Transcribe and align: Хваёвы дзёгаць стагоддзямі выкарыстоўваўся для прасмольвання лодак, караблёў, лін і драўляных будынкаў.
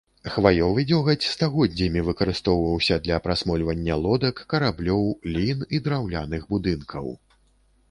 Хваёвы 0.35 0.83
дзёгаць 0.91 1.29
стагоддзямі 1.33 2.01
выкарыстоўваўся 2.07 2.97
для 3.05 3.21
прасмольвання 3.27 3.99
лодак, 4.07 4.43
караблёў, 4.55 5.07
лін 5.37 5.59
і 5.75 5.85
драўляных 5.87 6.51
будынкаў. 6.57 7.17